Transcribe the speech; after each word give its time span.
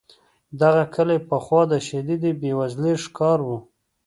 دغه 0.61 0.83
کلی 0.95 1.17
پخوا 1.29 1.61
د 1.71 1.73
شدیدې 1.87 2.31
بې 2.39 2.51
وزلۍ 2.59 2.93
ښکار 3.03 3.39
و. 3.43 3.49